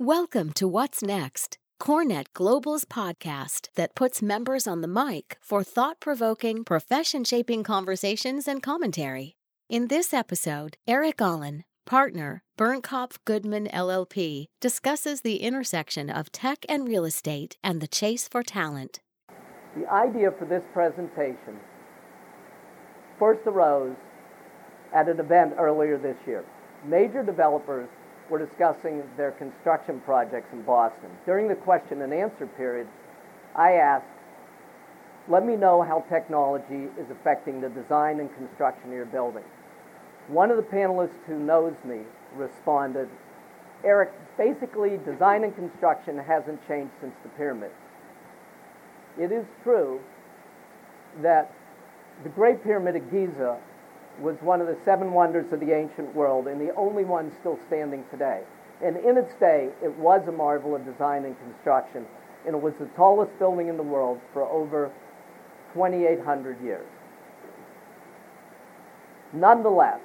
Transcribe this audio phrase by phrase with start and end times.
[0.00, 6.00] Welcome to What's Next, CoreNet Global's podcast that puts members on the mic for thought
[6.00, 9.36] provoking, profession shaping conversations and commentary.
[9.68, 16.88] In this episode, Eric Allen, partner, Bernkopf Goodman LLP, discusses the intersection of tech and
[16.88, 19.00] real estate and the chase for talent.
[19.76, 21.60] The idea for this presentation
[23.18, 23.96] first arose
[24.94, 26.42] at an event earlier this year.
[26.86, 27.90] Major developers
[28.30, 31.10] were discussing their construction projects in Boston.
[31.26, 32.86] During the question and answer period,
[33.56, 34.06] I asked,
[35.28, 39.44] let me know how technology is affecting the design and construction of your building.
[40.28, 42.00] One of the panelists who knows me
[42.36, 43.08] responded,
[43.84, 47.74] Eric, basically design and construction hasn't changed since the pyramids.
[49.18, 50.00] It is true
[51.22, 51.52] that
[52.22, 53.58] the Great Pyramid of Giza
[54.20, 57.58] was one of the seven wonders of the ancient world and the only one still
[57.66, 58.42] standing today.
[58.82, 62.06] And in its day, it was a marvel of design and construction,
[62.46, 64.90] and it was the tallest building in the world for over
[65.74, 66.86] 2,800 years.
[69.32, 70.00] Nonetheless,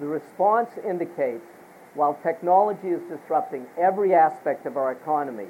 [0.00, 1.46] the response indicates
[1.94, 5.46] while technology is disrupting every aspect of our economy,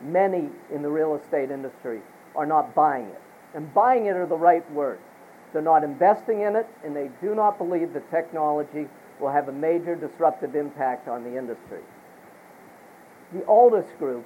[0.00, 2.00] many in the real estate industry
[2.34, 3.20] are not buying it.
[3.54, 5.02] And buying it are the right words.
[5.52, 8.88] They're not investing in it, and they do not believe that technology
[9.20, 11.80] will have a major disruptive impact on the industry.
[13.32, 14.24] The Altus Group,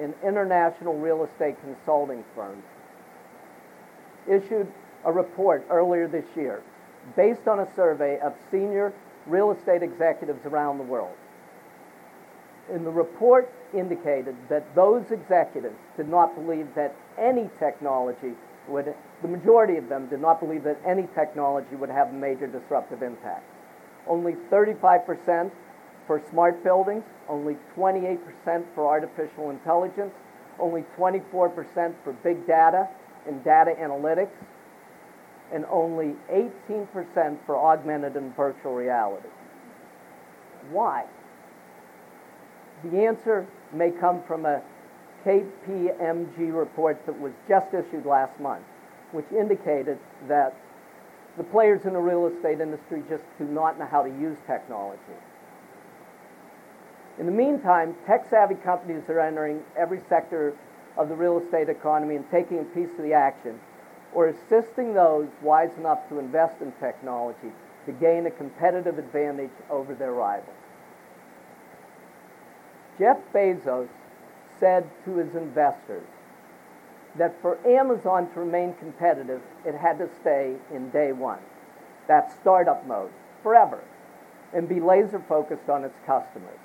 [0.00, 2.62] an international real estate consulting firm,
[4.28, 4.66] issued
[5.04, 6.62] a report earlier this year
[7.16, 8.92] based on a survey of senior
[9.26, 11.14] real estate executives around the world.
[12.70, 18.34] And the report indicated that those executives did not believe that any technology
[18.68, 22.46] would, the majority of them did not believe that any technology would have a major
[22.46, 23.44] disruptive impact.
[24.06, 25.50] Only 35%
[26.06, 28.18] for smart buildings, only 28%
[28.74, 30.12] for artificial intelligence,
[30.58, 31.32] only 24%
[32.04, 32.88] for big data
[33.26, 34.32] and data analytics,
[35.52, 39.28] and only 18% for augmented and virtual reality.
[40.70, 41.04] Why?
[42.84, 44.62] The answer may come from a
[45.24, 48.64] KPMG report that was just issued last month,
[49.12, 50.56] which indicated that
[51.36, 55.00] the players in the real estate industry just do not know how to use technology.
[57.18, 60.54] In the meantime, tech savvy companies are entering every sector
[60.96, 63.58] of the real estate economy and taking a piece of the action,
[64.12, 67.52] or assisting those wise enough to invest in technology
[67.86, 70.48] to gain a competitive advantage over their rivals.
[72.98, 73.88] Jeff Bezos
[74.62, 76.06] said to his investors
[77.18, 81.40] that for Amazon to remain competitive, it had to stay in day one,
[82.06, 83.10] that startup mode,
[83.42, 83.82] forever,
[84.54, 86.58] and be laser focused on its customers.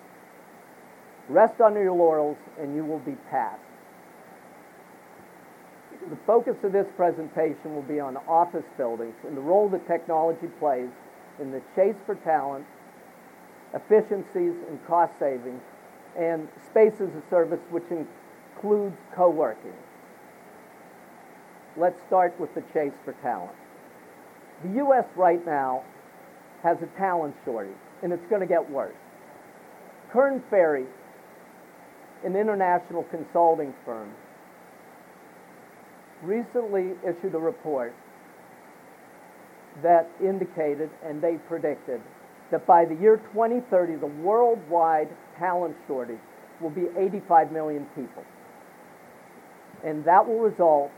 [1.27, 3.61] Rest on your laurels and you will be passed.
[6.07, 10.47] The focus of this presentation will be on office buildings and the role that technology
[10.59, 10.89] plays
[11.41, 12.65] in the chase for talent,
[13.73, 15.61] efficiencies, and cost savings
[16.17, 19.73] and space as a service, which includes co working.
[21.75, 23.55] Let's start with the chase for talent.
[24.63, 25.05] The U.S.
[25.15, 25.83] right now
[26.63, 28.95] has a talent shortage, and it's going to get worse.
[30.11, 30.85] Korn Ferry,
[32.23, 34.11] an international consulting firm,
[36.23, 37.93] recently issued a report
[39.83, 42.01] that indicated and they predicted
[42.51, 46.19] that by the year 2030, the worldwide talent shortage
[46.61, 48.23] will be 85 million people.
[49.83, 50.91] And that will result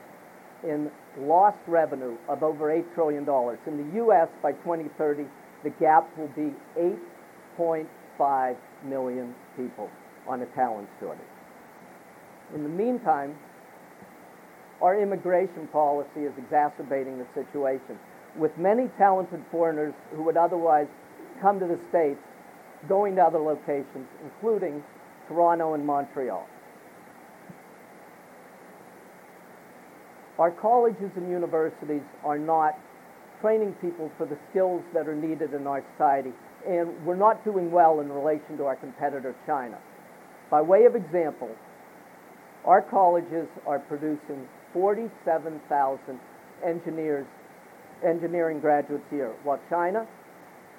[0.63, 3.23] in lost revenue of over $8 trillion.
[3.67, 5.23] In the U.S., by 2030,
[5.63, 6.53] the gap will be
[7.57, 8.55] 8.5
[8.85, 9.89] million people
[10.27, 11.21] on a talent shortage.
[12.55, 13.35] In the meantime,
[14.81, 17.99] our immigration policy is exacerbating the situation,
[18.37, 20.87] with many talented foreigners who would otherwise
[21.41, 22.19] come to the States,
[22.87, 24.83] going to other locations, including
[25.27, 26.45] Toronto and Montreal.
[30.37, 32.79] Our colleges and universities are not
[33.41, 36.31] training people for the skills that are needed in our society,
[36.67, 39.77] and we're not doing well in relation to our competitor China.
[40.49, 41.49] By way of example,
[42.65, 46.19] our colleges are producing 47,000
[46.65, 47.25] engineers,
[48.05, 50.07] engineering graduates year, while China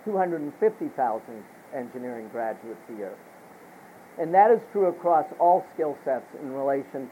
[0.04, 1.44] 250,000
[1.74, 3.14] engineering graduates a year.
[4.18, 7.08] And that is true across all skill sets in relation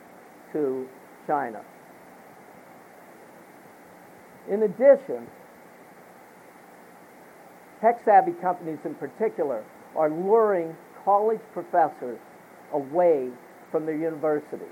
[0.52, 0.86] to
[1.26, 1.62] China.
[4.50, 5.26] In addition,
[7.80, 9.64] tech savvy companies in particular
[9.96, 12.18] are luring college professors
[12.72, 13.30] away
[13.70, 14.68] from their universities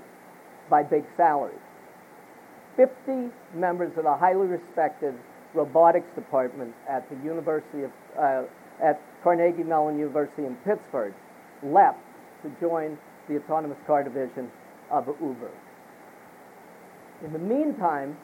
[0.69, 1.57] by big salaries.
[2.75, 5.15] 50 members of the highly respected
[5.53, 8.43] robotics department at the University of, uh,
[8.83, 11.13] at Carnegie Mellon University in Pittsburgh
[11.63, 11.99] left
[12.43, 12.97] to join
[13.27, 14.51] the autonomous car division
[14.91, 15.51] of Uber.
[17.25, 18.15] In the meantime,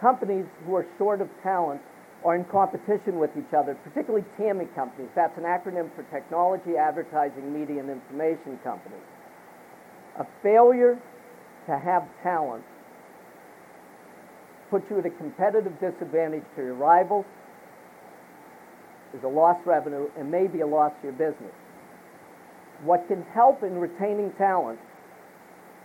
[0.00, 1.80] companies who are short of talent
[2.24, 5.10] are in competition with each other, particularly TAMI companies.
[5.14, 9.06] That's an acronym for Technology, Advertising, Media, and Information Companies.
[10.18, 10.98] A failure
[11.66, 12.64] to have talent
[14.70, 17.24] puts you at a competitive disadvantage to your rivals,
[19.14, 21.52] is a lost revenue, and maybe a loss to your business.
[22.84, 24.78] What can help in retaining talent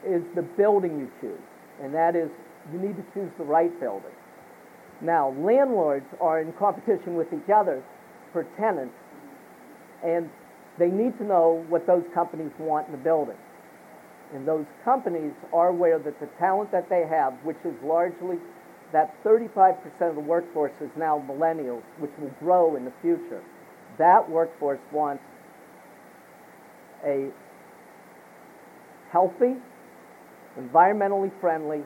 [0.05, 1.41] is the building you choose,
[1.81, 2.29] and that is
[2.71, 4.11] you need to choose the right building.
[5.01, 7.83] Now, landlords are in competition with each other
[8.31, 8.95] for tenants,
[10.03, 10.29] and
[10.77, 13.37] they need to know what those companies want in the building.
[14.33, 18.37] And those companies are aware that the talent that they have, which is largely
[18.93, 23.41] that 35% of the workforce is now millennials, which will grow in the future.
[23.97, 25.23] That workforce wants
[27.03, 27.29] a
[29.11, 29.55] healthy,
[30.59, 31.81] environmentally friendly,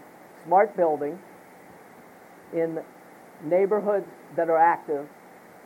[0.45, 1.18] smart building
[2.54, 2.80] in
[3.44, 4.06] neighborhoods
[4.36, 5.07] that are active,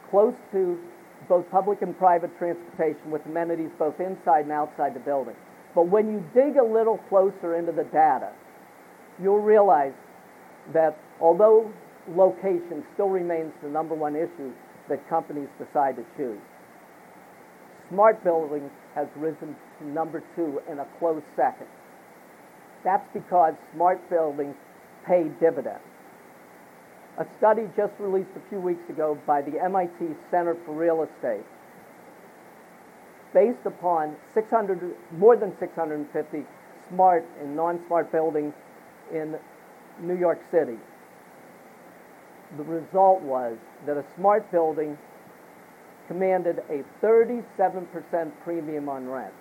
[0.10, 0.80] close to
[1.28, 5.36] both public and private transportation with amenities both inside and outside the building.
[5.74, 8.32] But when you dig a little closer into the data,
[9.22, 9.94] you'll realize
[10.74, 11.72] that although
[12.10, 14.52] location still remains the number one issue
[14.90, 16.40] that companies decide to choose,
[17.90, 21.68] smart buildings has risen to number two in a close second.
[22.84, 24.56] That's because smart buildings
[25.06, 25.84] pay dividends.
[27.18, 31.46] A study just released a few weeks ago by the MIT Center for Real Estate,
[33.34, 36.46] based upon 600, more than 650
[36.90, 38.54] smart and non-smart buildings
[39.14, 39.38] in
[40.02, 40.78] New York City.
[42.58, 44.98] The result was that a smart building
[46.08, 47.44] commanded a 37%
[48.44, 49.34] premium on rent.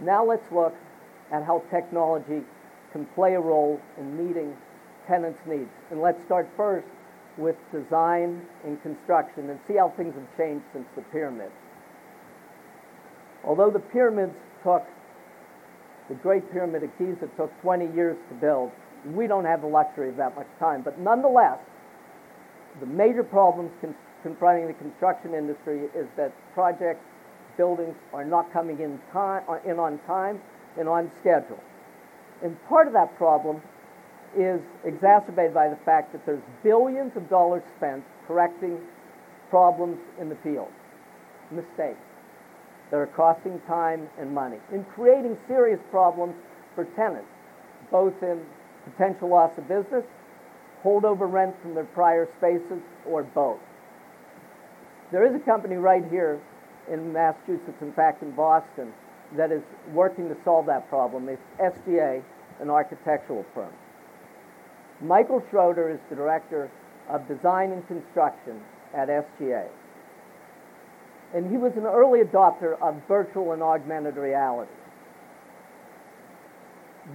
[0.00, 0.74] Now let's look
[1.30, 2.42] at how technology
[2.92, 4.54] can play a role in meeting
[5.08, 5.70] tenants' needs.
[5.90, 6.86] And let's start first
[7.38, 11.52] with design and construction and see how things have changed since the pyramids.
[13.44, 14.84] Although the pyramids took,
[16.08, 18.70] the Great Pyramid of Giza took 20 years to build,
[19.04, 20.82] we don't have the luxury of that much time.
[20.82, 21.58] But nonetheless,
[22.80, 27.04] the major problems con- confronting the construction industry is that projects,
[27.56, 30.40] buildings are not coming in, time, uh, in on time
[30.78, 31.58] and on schedule.
[32.42, 33.60] And part of that problem
[34.36, 38.78] is exacerbated by the fact that there's billions of dollars spent correcting
[39.50, 40.70] problems in the field,
[41.50, 42.00] mistakes
[42.90, 46.34] that are costing time and money, and creating serious problems
[46.74, 47.28] for tenants,
[47.90, 48.40] both in
[48.90, 50.04] potential loss of business,
[50.84, 53.60] holdover rent from their prior spaces, or both.
[55.10, 56.40] There is a company right here
[56.90, 58.92] in Massachusetts, in fact in Boston,
[59.36, 59.62] that is
[59.92, 61.28] working to solve that problem.
[61.28, 62.22] It's SGA,
[62.60, 63.72] an architectural firm.
[65.00, 66.70] Michael Schroeder is the director
[67.08, 68.60] of design and construction
[68.94, 69.68] at SGA.
[71.34, 74.70] And he was an early adopter of virtual and augmented reality.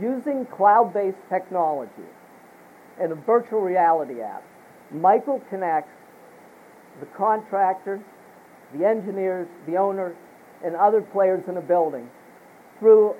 [0.01, 1.91] Using cloud based technology
[2.99, 4.43] and a virtual reality app,
[4.91, 5.91] Michael connects
[6.99, 8.01] the contractor,
[8.73, 10.15] the engineers, the owner,
[10.63, 12.09] and other players in a building
[12.79, 13.15] through,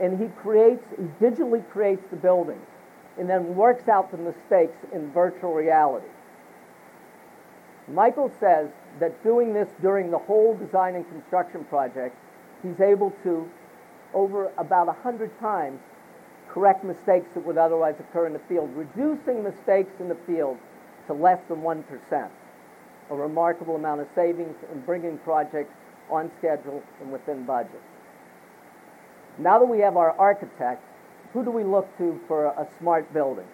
[0.00, 2.60] and he creates, he digitally creates the building
[3.18, 6.06] and then works out the mistakes in virtual reality.
[7.88, 8.68] Michael says
[8.98, 12.16] that doing this during the whole design and construction project,
[12.62, 13.48] he's able to,
[14.14, 15.80] over about 100 times,
[16.48, 20.56] correct mistakes that would otherwise occur in the field, reducing mistakes in the field
[21.06, 22.30] to less than 1%,
[23.10, 25.74] a remarkable amount of savings and bringing projects
[26.10, 27.82] on schedule and within budget.
[29.38, 30.82] Now that we have our architect,
[31.32, 33.46] who do we look to for a smart building?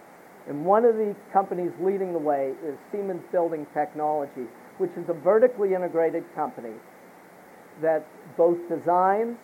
[0.47, 4.47] And one of the companies leading the way is Siemens Building Technology,
[4.79, 6.75] which is a vertically integrated company
[7.81, 9.39] that both designs,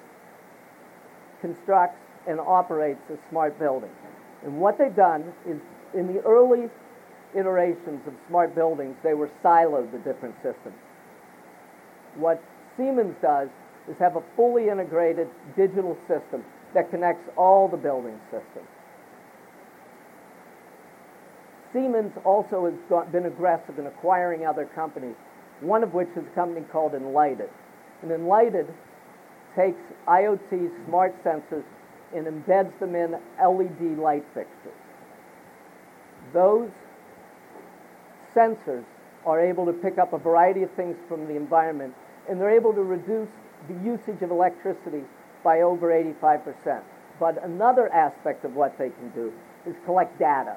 [1.47, 3.91] constructs, and operates a smart building.
[4.45, 5.61] And what they've done is
[5.95, 6.69] in the early
[7.35, 10.75] iterations of smart buildings, they were siloed the different systems.
[12.17, 12.43] What
[12.77, 13.49] Siemens does
[13.89, 18.69] is have a fully integrated digital system that connects all the building systems.
[21.73, 25.15] Siemens also has been aggressive in acquiring other companies,
[25.61, 27.51] one of which is a company called Enlighted.
[28.03, 28.67] And Enlighted
[29.57, 31.65] takes IoT smart sensors
[32.15, 34.73] and embeds them in LED light fixtures.
[36.33, 36.71] Those
[38.35, 38.85] sensors
[39.25, 41.95] are able to pick up a variety of things from the environment,
[42.29, 43.29] and they're able to reduce
[43.69, 45.03] the usage of electricity
[45.43, 46.83] by over 85%.
[47.19, 49.33] But another aspect of what they can do
[49.67, 50.57] is collect data.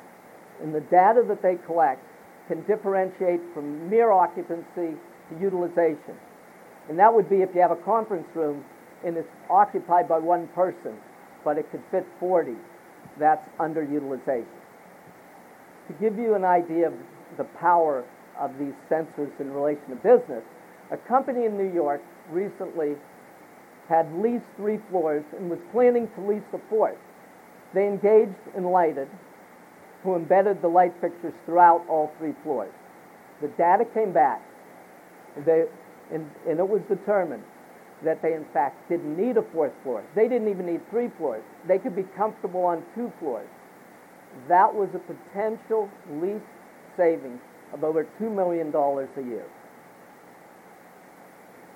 [0.62, 2.04] And the data that they collect
[2.48, 4.98] can differentiate from mere occupancy
[5.30, 6.16] to utilization.
[6.90, 8.66] And that would be if you have a conference room
[9.06, 10.96] and it's occupied by one person,
[11.44, 12.54] but it could fit 40.
[13.18, 14.46] That's underutilization.
[15.88, 16.94] To give you an idea of
[17.38, 18.06] the power
[18.38, 20.44] of these sensors in relation to business,
[20.92, 22.96] a company in New York recently
[23.88, 26.98] had leased three floors and was planning to lease a fourth.
[27.74, 29.08] They engaged Enlighted,
[30.04, 32.74] who embedded the light fixtures throughout all three floors.
[33.42, 34.42] The data came back,
[35.46, 35.66] they,
[36.12, 37.44] and, and it was determined
[38.04, 40.04] that they in fact didn't need a fourth floor.
[40.16, 41.44] They didn't even need three floors.
[41.68, 43.50] They could be comfortable on two floors.
[44.48, 45.90] That was a potential
[46.22, 46.42] lease
[46.96, 47.40] savings
[47.74, 49.46] of over $2 million a year.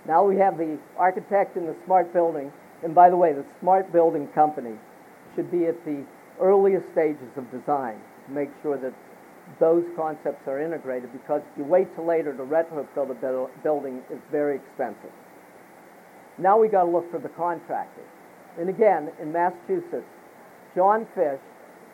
[0.07, 2.51] Now we have the architect in the smart building,
[2.83, 4.75] and by the way, the smart building company
[5.35, 6.03] should be at the
[6.41, 8.93] earliest stages of design to make sure that
[9.59, 14.21] those concepts are integrated because if you wait till later to retrofit a building, it's
[14.31, 15.11] very expensive.
[16.37, 18.01] Now we got to look for the contractor.
[18.59, 20.05] And again, in Massachusetts,
[20.75, 21.39] John Fish,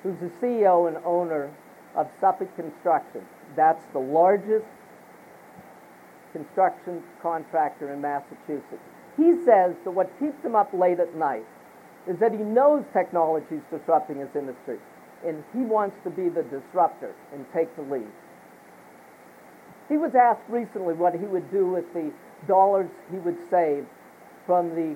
[0.03, 1.51] who's the CEO and owner
[1.95, 3.21] of Suffolk Construction,
[3.55, 4.65] that's the largest
[6.31, 8.83] construction contractor in Massachusetts.
[9.17, 11.45] He says that what keeps him up late at night
[12.07, 14.77] is that he knows technology is disrupting his industry,
[15.25, 18.07] and he wants to be the disruptor and take the lead.
[19.89, 22.11] He was asked recently what he would do with the
[22.47, 23.85] dollars he would save
[24.49, 24.95] from the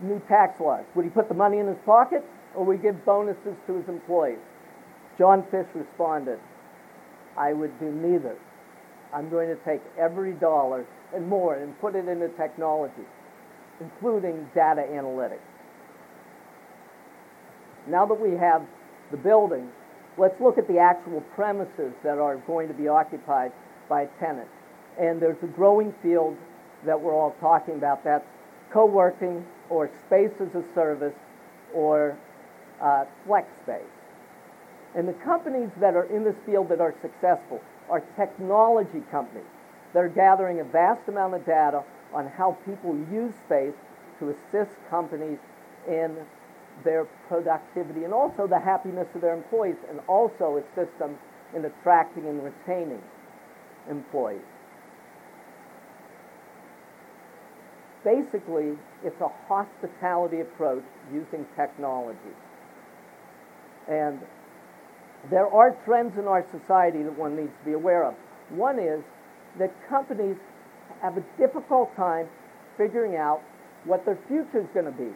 [0.00, 0.84] new tax laws.
[0.94, 2.24] Would he put the money in his pocket
[2.54, 4.38] or would he give bonuses to his employees?
[5.18, 6.38] John Fish responded,
[7.36, 8.36] I would do neither.
[9.12, 13.02] I'm going to take every dollar and more and put it into technology,
[13.80, 15.40] including data analytics.
[17.88, 18.62] Now that we have
[19.10, 19.68] the building,
[20.16, 23.50] let's look at the actual premises that are going to be occupied
[23.88, 24.48] by a tenant.
[24.96, 26.36] And there's a growing field
[26.84, 28.04] that we're all talking about.
[28.04, 28.24] That's
[28.70, 31.14] co-working or space as a service
[31.74, 32.16] or
[32.80, 33.82] uh, flex space.
[34.94, 39.46] And the companies that are in this field that are successful are technology companies
[39.92, 41.82] that are gathering a vast amount of data
[42.12, 43.74] on how people use space
[44.18, 45.38] to assist companies
[45.86, 46.16] in
[46.84, 51.16] their productivity and also the happiness of their employees and also assist them
[51.54, 53.02] in attracting and retaining
[53.88, 54.40] employees.
[58.06, 62.34] Basically, it's a hospitality approach using technology.
[63.88, 64.20] And
[65.28, 68.14] there are trends in our society that one needs to be aware of.
[68.50, 69.02] One is
[69.58, 70.36] that companies
[71.02, 72.28] have a difficult time
[72.78, 73.42] figuring out
[73.84, 75.10] what their future is going to be.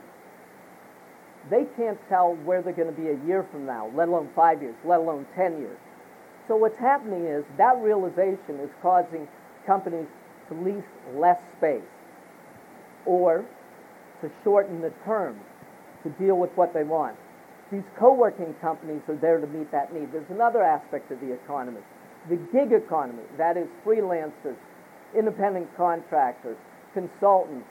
[1.49, 4.61] They can't tell where they're going to be a year from now, let alone five
[4.63, 5.79] years, let alone 10 years.
[6.49, 9.29] So what's happening is that realization is causing
[9.65, 10.09] companies
[10.49, 11.87] to lease less space
[13.07, 13.45] or
[14.21, 15.39] to shorten the term
[16.03, 17.17] to deal with what they want.
[17.73, 20.13] These co-working companies are there to meet that need.
[20.13, 21.81] There's another aspect of the economy.
[22.29, 24.57] The gig economy, that is freelancers,
[25.17, 26.57] independent contractors,
[26.93, 27.67] consultants,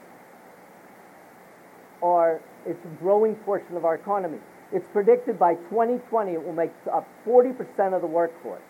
[2.02, 4.38] are it's a growing portion of our economy.
[4.72, 8.62] It's predicted by 2020 it will make up 40% of the workforce.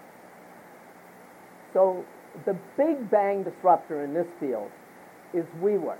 [1.73, 2.05] So
[2.47, 4.71] the big bang disruptor in this field
[5.35, 5.99] is WeWork.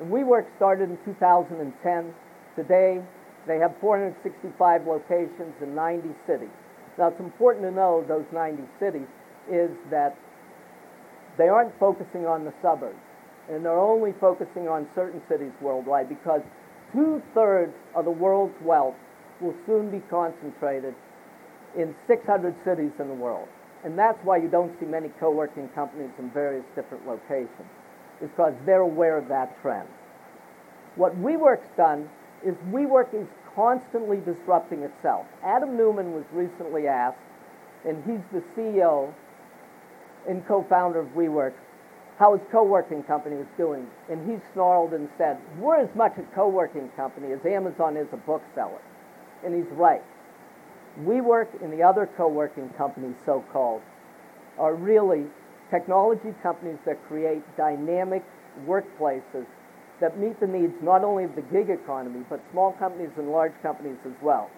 [0.00, 2.14] And WeWork started in 2010.
[2.56, 3.00] Today,
[3.46, 6.48] they have 465 locations in 90 cities.
[6.98, 9.06] Now, it's important to know those 90 cities
[9.50, 10.16] is that
[11.38, 12.98] they aren't focusing on the suburbs,
[13.50, 16.40] and they're only focusing on certain cities worldwide because
[16.92, 18.94] two thirds of the world's wealth
[19.40, 20.94] will soon be concentrated
[21.76, 23.48] in 600 cities in the world.
[23.84, 27.68] And that's why you don't see many co working companies in various different locations
[28.30, 29.88] because they're aware of that trend.
[30.96, 32.08] What WeWork's done
[32.44, 35.26] is WeWork is constantly disrupting itself.
[35.44, 37.18] Adam Neumann was recently asked,
[37.84, 39.12] and he's the CEO
[40.28, 41.52] and co-founder of WeWork,
[42.18, 43.86] how his co-working company is doing.
[44.08, 48.16] And he snarled and said, we're as much a co-working company as Amazon is a
[48.16, 48.80] bookseller.
[49.44, 50.02] And he's right.
[51.00, 53.82] WeWork and the other co-working companies, so-called,
[54.58, 55.26] are really
[55.70, 58.22] technology companies that create dynamic
[58.66, 59.46] workplaces
[60.00, 63.52] that meet the needs not only of the gig economy, but small companies and large
[63.62, 64.50] companies as well.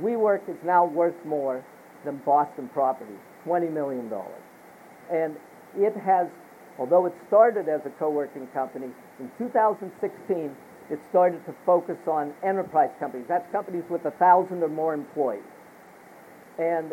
[0.00, 1.64] WeWork is now worth more
[2.04, 4.10] than Boston Properties, $20 million.
[5.12, 5.36] And
[5.76, 6.28] it has,
[6.78, 10.54] although it started as a co-working company, in 2016,
[10.90, 13.26] it started to focus on enterprise companies.
[13.28, 15.42] That's companies with a thousand or more employees.
[16.58, 16.92] And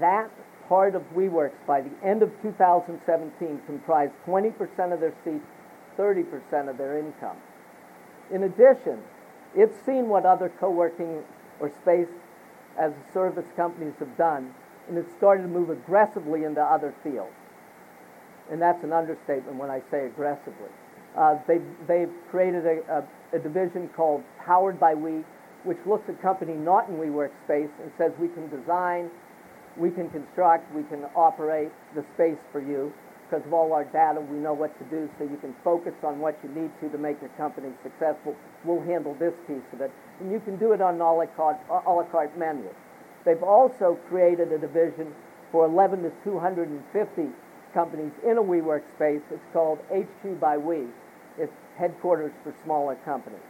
[0.00, 0.30] that
[0.72, 4.56] part of WeWorks by the end of 2017 comprised 20%
[4.90, 5.44] of their seats,
[5.98, 7.36] 30% of their income.
[8.32, 8.98] In addition,
[9.54, 11.24] it's seen what other co-working
[11.60, 12.08] or space
[12.80, 14.54] as a service companies have done,
[14.88, 17.36] and it's started to move aggressively into other fields.
[18.50, 20.72] And that's an understatement when I say aggressively.
[21.14, 25.22] Uh, they've, they've created a, a, a division called Powered by We,
[25.64, 29.10] which looks at company not in WeWork space and says we can design,
[29.76, 32.92] we can construct, we can operate the space for you.
[33.28, 36.20] Because of all our data, we know what to do so you can focus on
[36.20, 38.36] what you need to to make your company successful.
[38.64, 39.90] We'll handle this piece of it.
[40.20, 42.68] And you can do it on an a la carte, a la carte menu.
[43.24, 45.14] They've also created a division
[45.50, 47.28] for 11 to 250
[47.72, 49.22] companies in a WeWork space.
[49.30, 50.88] It's called HQ by We.
[51.38, 53.40] It's headquarters for smaller companies.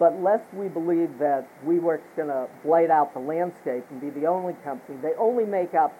[0.00, 4.26] But lest we believe that WeWork's going to blight out the landscape and be the
[4.26, 5.94] only company, they only make up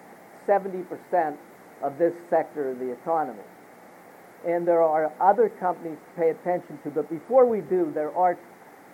[0.47, 1.37] 70%
[1.83, 3.43] of this sector of the economy.
[4.45, 8.39] And there are other companies to pay attention to, but before we do, there are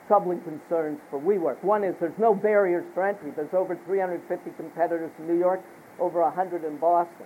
[0.07, 1.63] troubling concerns for WeWork.
[1.63, 3.31] One is there's no barriers for entry.
[3.33, 5.61] There's over 350 competitors in New York,
[6.01, 7.25] over 100 in Boston.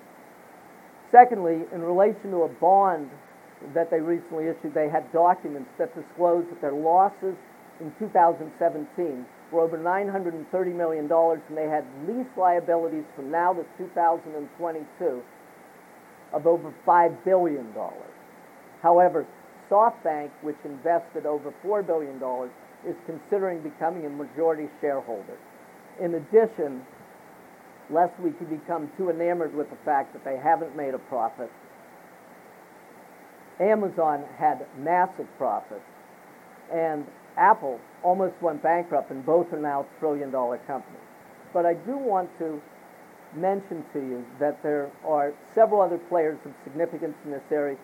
[1.09, 3.09] Secondly, in relation to a bond
[3.73, 7.35] that they recently issued, they had documents that disclosed that their losses
[7.81, 15.21] in 2017 were over $930 million, and they had lease liabilities from now to 2022
[16.33, 17.67] of over $5 billion.
[18.81, 19.25] However,
[19.69, 22.21] SoftBank, which invested over $4 billion,
[22.88, 25.37] is considering becoming a majority shareholder.
[26.00, 26.81] In addition,
[27.89, 31.51] lest we could become too enamored with the fact that they haven't made a profit,
[33.59, 35.81] Amazon had massive profits,
[36.74, 37.05] and
[37.37, 41.01] Apple almost went bankrupt, and both are now trillion dollar companies.
[41.53, 42.61] But I do want to
[43.35, 47.77] mention to you that there are several other players of significance in this area,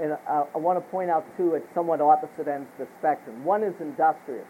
[0.00, 3.44] and I, I want to point out two at somewhat opposite ends of the spectrum.
[3.44, 4.46] One is Industrious,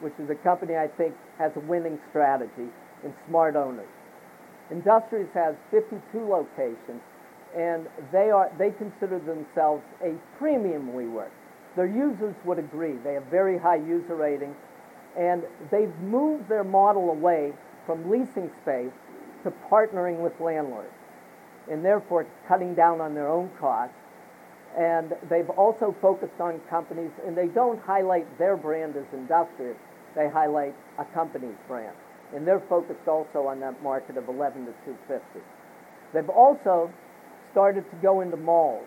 [0.00, 2.68] which is a company I think has a winning strategy
[3.02, 3.88] in smart owners.
[4.70, 7.02] Industrious has 52 locations,
[7.56, 11.30] and they are they consider themselves a premium WeWork.
[11.76, 12.94] Their users would agree.
[13.04, 14.56] They have very high user ratings,
[15.16, 17.52] and they've moved their model away
[17.86, 18.92] from leasing space
[19.44, 20.92] to partnering with landlords,
[21.70, 23.94] and therefore cutting down on their own costs.
[24.76, 29.76] And they've also focused on companies, and they don't highlight their brand as industrious,
[30.14, 31.96] they highlight a company's brand.
[32.34, 35.40] And they're focused also on that market of 11 to 250.
[36.12, 36.92] They've also
[37.50, 38.86] started to go into malls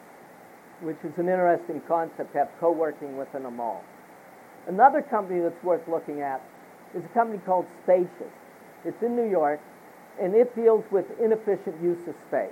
[0.81, 3.83] which is an interesting concept to have co-working within a mall.
[4.67, 6.41] Another company that's worth looking at
[6.95, 8.33] is a company called Spacious.
[8.85, 9.59] It's in New York,
[10.21, 12.51] and it deals with inefficient use of space.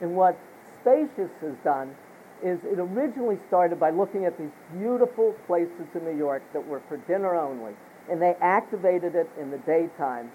[0.00, 0.38] And what
[0.80, 1.94] Spacious has done
[2.42, 6.80] is it originally started by looking at these beautiful places in New York that were
[6.88, 7.72] for dinner only,
[8.10, 10.30] and they activated it in the daytime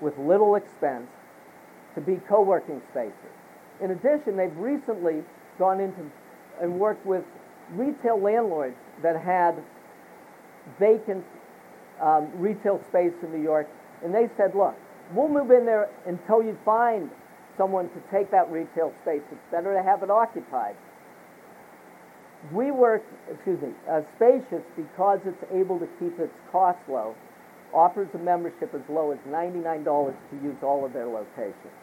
[0.00, 1.08] with little expense
[1.94, 3.12] to be co-working spaces.
[3.82, 5.22] In addition, they've recently
[5.58, 6.00] gone into
[6.60, 7.24] and worked with
[7.72, 9.62] retail landlords that had
[10.78, 11.24] vacant
[12.00, 13.68] um, retail space in New York,
[14.04, 14.74] and they said, look,
[15.14, 17.10] we'll move in there until you find
[17.56, 19.22] someone to take that retail space.
[19.30, 20.76] It's better to have it occupied.
[22.54, 27.14] WeWork, excuse me, uh, Spacious, because it's able to keep its costs low,
[27.74, 31.74] offers a membership as low as $99 to use all of their locations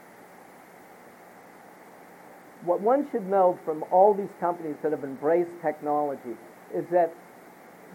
[2.66, 6.36] what one should know from all these companies that have embraced technology
[6.74, 7.14] is that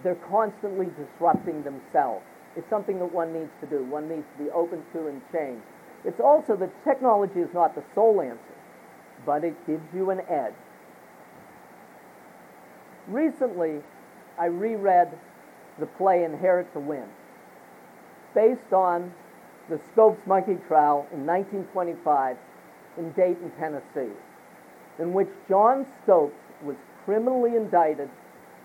[0.02, 2.24] they're constantly disrupting themselves.
[2.56, 3.84] It's something that one needs to do.
[3.84, 5.62] One needs to be open to and change.
[6.04, 8.56] It's also that technology is not the sole answer,
[9.24, 10.54] but it gives you an edge.
[13.08, 13.80] Recently,
[14.38, 15.12] I reread
[15.78, 17.10] the play Inherit the Wind,
[18.34, 19.12] based on
[19.68, 22.36] the Scopes monkey trial in 1925
[22.98, 24.12] in Dayton, Tennessee
[24.98, 28.08] in which John Stokes was criminally indicted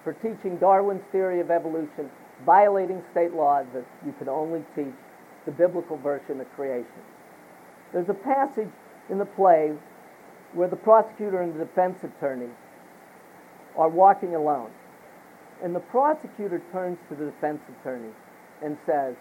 [0.04, 2.10] for teaching Darwin's theory of evolution,
[2.46, 4.94] violating state law that you could only teach
[5.46, 7.02] the biblical version of creation.
[7.94, 8.70] There's a passage
[9.10, 9.74] in the play
[10.54, 12.50] where the prosecutor and the defense attorney
[13.78, 14.72] are walking alone.
[15.64, 18.12] And the prosecutor turns to the defense attorney
[18.64, 19.16] and says,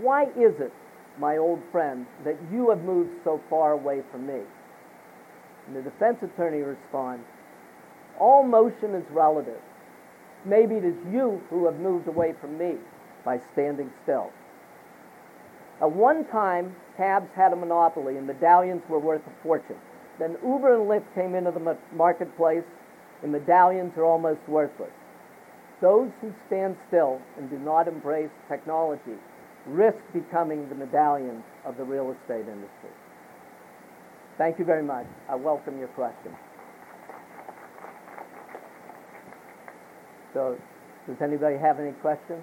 [0.00, 0.72] Why is it,
[1.18, 4.40] my old friend, that you have moved so far away from me?
[5.66, 7.24] And the defense attorney responds,
[8.18, 9.60] All motion is relative.
[10.44, 12.74] Maybe it is you who have moved away from me
[13.24, 14.30] by standing still.
[15.80, 19.78] At one time, cabs had a monopoly and medallions were worth a fortune.
[20.18, 22.64] Then Uber and Lyft came into the marketplace
[23.22, 24.92] and medallions are almost worthless.
[25.80, 29.18] Those who stand still and do not embrace technology
[29.66, 32.90] risk becoming the medallions of the real estate industry.
[34.36, 35.06] Thank you very much.
[35.28, 36.34] I welcome your question.
[40.32, 40.58] So,
[41.06, 42.42] does anybody have any questions?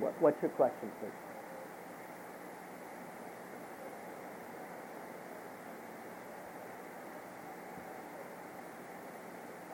[0.00, 1.10] What, what's your question, please?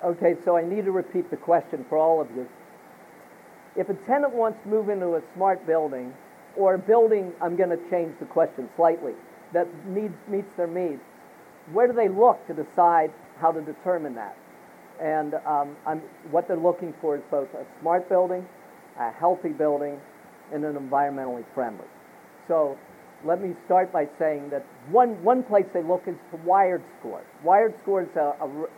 [0.05, 2.47] Okay, so I need to repeat the question for all of you.
[3.75, 6.15] If a tenant wants to move into a smart building,
[6.57, 9.15] or a building, I'm going to change the question slightly,
[9.55, 11.01] that needs, meets their needs,
[11.73, 14.37] where do they look to decide how to determine that?
[15.01, 15.77] And um,
[16.31, 18.47] what they're looking for is both a smart building,
[19.01, 19.99] a healthy building,
[20.53, 21.87] and an environmentally friendly.
[22.47, 22.79] So
[23.25, 27.23] let me start by saying that one, one place they look is to Wired Score.
[27.45, 28.69] WiredScore is a, a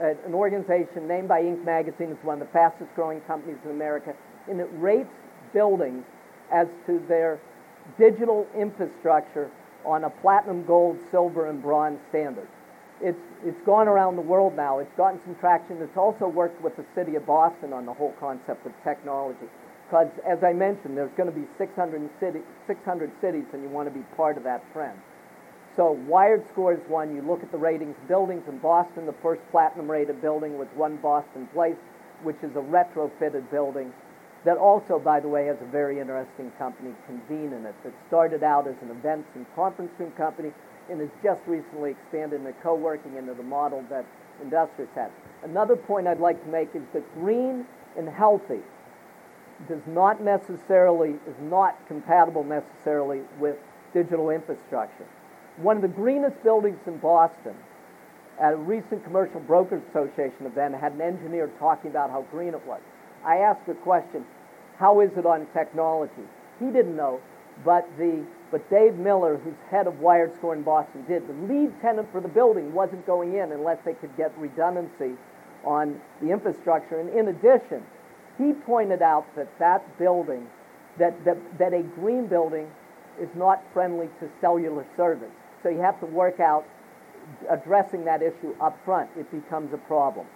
[0.00, 1.62] an organization named by Inc.
[1.62, 2.08] magazine.
[2.10, 4.14] It's one of the fastest growing companies in America,
[4.48, 5.10] and it rates
[5.52, 6.04] buildings
[6.50, 7.38] as to their
[7.98, 9.50] digital infrastructure
[9.84, 12.48] on a platinum, gold, silver, and bronze standard.
[13.00, 14.78] It's, it's gone around the world now.
[14.78, 15.80] It's gotten some traction.
[15.80, 19.48] It's also worked with the city of Boston on the whole concept of technology.
[19.88, 23.88] Because, as I mentioned, there's going to be 600, city, 600 cities, and you want
[23.88, 24.98] to be part of that trend.
[25.76, 27.14] So WiredScore is one.
[27.14, 27.96] You look at the ratings.
[28.06, 31.78] Buildings in Boston, the first platinum rated building was One Boston Place,
[32.22, 33.92] which is a retrofitted building
[34.44, 38.42] that also, by the way, has a very interesting company, Convene, in it, that started
[38.42, 40.52] out as an events and conference room company
[40.90, 44.04] and has just recently expanded into co-working into the model that
[44.42, 45.10] Industrious has.
[45.42, 48.60] Another point I'd like to make is that green and healthy
[49.68, 53.56] does not necessarily, is not compatible necessarily with
[53.92, 55.06] digital infrastructure.
[55.58, 57.54] One of the greenest buildings in Boston,
[58.40, 62.66] at a recent Commercial Brokers Association event, had an engineer talking about how green it
[62.66, 62.80] was.
[63.24, 64.24] I asked a question,
[64.78, 66.26] how is it on technology?
[66.58, 67.20] He didn't know,
[67.64, 71.28] but the but Dave Miller, who's head of WiredScore in Boston, did.
[71.28, 75.16] The lead tenant for the building wasn't going in unless they could get redundancy
[75.64, 76.98] on the infrastructure.
[76.98, 77.84] And in addition,
[78.38, 80.48] he pointed out that that building,
[80.98, 82.68] that, that, that a green building
[83.20, 85.30] is not friendly to cellular service.
[85.62, 86.64] So you have to work out
[87.48, 89.10] addressing that issue up front.
[89.16, 90.26] It becomes a problem.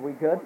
[0.00, 0.40] We good?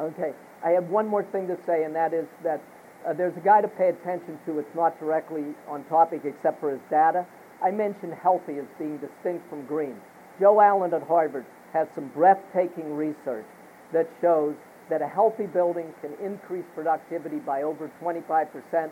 [0.00, 0.32] Okay.
[0.64, 2.62] I have one more thing to say, and that is that
[3.06, 4.58] uh, there's a guy to pay attention to.
[4.58, 7.26] It's not directly on topic except for his data.
[7.62, 9.96] I mentioned healthy as being distinct from green.
[10.38, 13.44] Joe Allen at Harvard has some breathtaking research
[13.92, 14.54] that shows
[14.88, 18.90] that a healthy building can increase productivity by over 25%.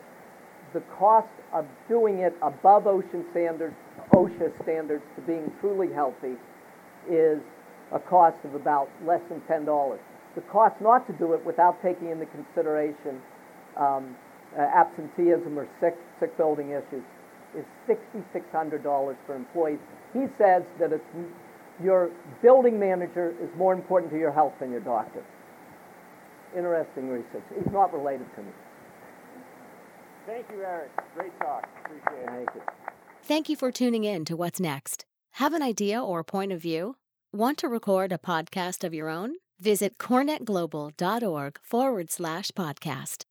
[0.75, 3.75] The cost of doing it above ocean standards,
[4.13, 6.37] OSHA standards, to being truly healthy
[7.11, 7.41] is
[7.93, 9.99] a cost of about less than $10.
[10.39, 13.21] The cost not to do it without taking into consideration
[13.77, 14.15] um,
[14.57, 17.03] uh, absenteeism or sick, sick building issues
[17.57, 19.81] is $6,600 for employees.
[20.13, 21.05] He says that it's,
[21.83, 25.25] your building manager is more important to your health than your doctor.
[26.57, 27.43] Interesting research.
[27.53, 28.53] He's not related to me.
[30.25, 30.91] Thank you, Eric.
[31.17, 31.69] Great talk.
[31.85, 32.29] Appreciate it.
[32.29, 32.63] Thank you.
[33.25, 35.05] Thank you for tuning in to What's Next.
[35.33, 36.95] Have an idea or a point of view?
[37.33, 39.35] Want to record a podcast of your own?
[39.61, 43.29] Visit corenetglobal.org forward slash podcast.